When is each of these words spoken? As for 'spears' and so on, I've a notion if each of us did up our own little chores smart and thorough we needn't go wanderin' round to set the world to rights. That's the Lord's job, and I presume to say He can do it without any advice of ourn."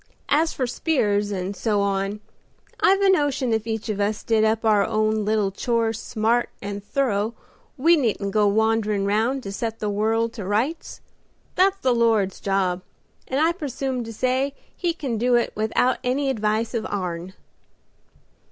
As 0.29 0.51
for 0.51 0.65
'spears' 0.65 1.29
and 1.29 1.55
so 1.55 1.79
on, 1.81 2.21
I've 2.79 3.01
a 3.01 3.09
notion 3.11 3.53
if 3.53 3.67
each 3.67 3.87
of 3.87 3.99
us 3.99 4.23
did 4.23 4.43
up 4.43 4.65
our 4.65 4.83
own 4.83 5.25
little 5.25 5.51
chores 5.51 6.01
smart 6.01 6.49
and 6.59 6.83
thorough 6.83 7.35
we 7.77 7.95
needn't 7.95 8.31
go 8.31 8.47
wanderin' 8.47 9.05
round 9.05 9.43
to 9.43 9.51
set 9.51 9.77
the 9.77 9.91
world 9.91 10.33
to 10.33 10.43
rights. 10.43 11.01
That's 11.53 11.77
the 11.77 11.93
Lord's 11.93 12.39
job, 12.39 12.81
and 13.27 13.39
I 13.39 13.51
presume 13.51 14.03
to 14.05 14.11
say 14.11 14.55
He 14.75 14.95
can 14.95 15.19
do 15.19 15.35
it 15.35 15.53
without 15.53 15.99
any 16.03 16.31
advice 16.31 16.73
of 16.73 16.87
ourn." 16.87 17.35